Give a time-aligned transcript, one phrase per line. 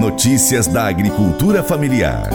[0.00, 2.30] Notícias da agricultura familiar.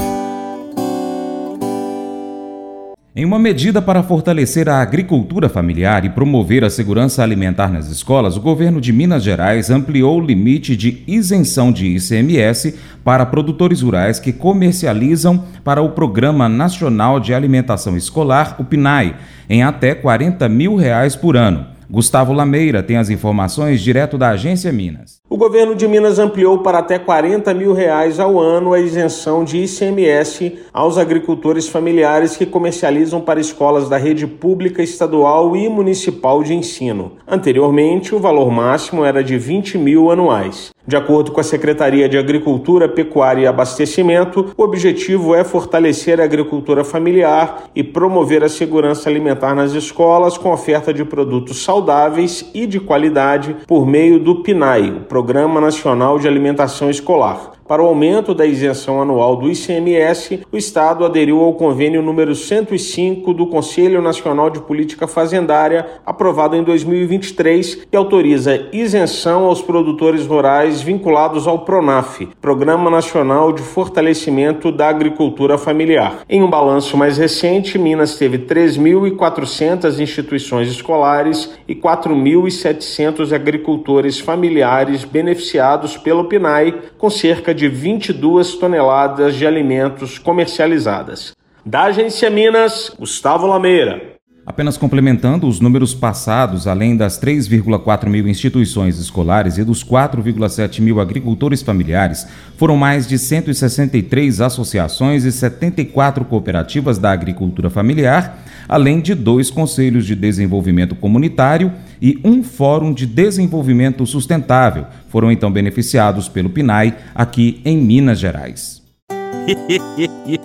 [3.16, 8.38] Em uma medida para fortalecer a agricultura familiar e promover a segurança alimentar nas escolas,
[8.38, 14.20] o governo de Minas Gerais ampliou o limite de isenção de ICMS para produtores rurais
[14.20, 19.16] que comercializam para o Programa Nacional de Alimentação Escolar, o PNAE,
[19.50, 21.66] em até 40 mil reais por ano.
[21.90, 25.20] Gustavo Lameira tem as informações direto da Agência Minas.
[25.28, 29.58] O governo de Minas ampliou para até 40 mil reais ao ano a isenção de
[29.58, 36.54] ICMS aos agricultores familiares que comercializam para escolas da rede pública, estadual e municipal de
[36.54, 37.14] ensino.
[37.28, 40.70] Anteriormente, o valor máximo era de 20 mil anuais.
[40.88, 46.24] De acordo com a Secretaria de Agricultura, Pecuária e Abastecimento, o objetivo é fortalecer a
[46.24, 52.68] agricultura familiar e promover a segurança alimentar nas escolas com oferta de produtos saudáveis e
[52.68, 57.55] de qualidade por meio do PNAE, o Programa Nacional de Alimentação Escolar.
[57.68, 63.34] Para o aumento da isenção anual do ICMS, o Estado aderiu ao convênio número 105
[63.34, 70.84] do Conselho Nacional de Política Fazendária, aprovado em 2023, que autoriza isenção aos produtores rurais
[70.84, 76.20] vinculados ao PRONAF, Programa Nacional de Fortalecimento da Agricultura Familiar.
[76.30, 85.98] Em um balanço mais recente, Minas teve 3.400 instituições escolares e 4.700 agricultores familiares beneficiados
[85.98, 91.34] pelo PNAE, com cerca de 22 toneladas de alimentos comercializadas.
[91.66, 94.16] Da Agência Minas, Gustavo Lameira.
[94.46, 101.00] Apenas complementando os números passados, além das 3,4 mil instituições escolares e dos 4,7 mil
[101.00, 109.16] agricultores familiares, foram mais de 163 associações e 74 cooperativas da agricultura familiar, além de
[109.16, 114.86] dois conselhos de desenvolvimento comunitário e um fórum de desenvolvimento sustentável.
[115.10, 118.82] Foram então beneficiados pelo PNAE aqui em Minas Gerais.